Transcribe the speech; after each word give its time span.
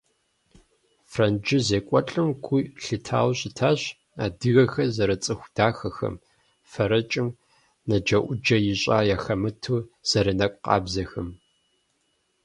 Франджы 1.11 1.57
зекӏуэлӏым 1.67 2.29
гу 2.43 2.57
лъитауэ 2.83 3.33
щытащ 3.39 3.81
адыгэхэр 4.23 4.89
зэрыцӏыху 4.95 5.49
дахэхэм, 5.55 6.15
фэрэкӏым 6.71 7.29
наджэӏуджэ 7.87 8.57
ищӏа 8.71 8.97
яхэмыту 9.15 9.85
зэрынэкӏу 10.09 10.61
къабзэхэм. 10.65 11.29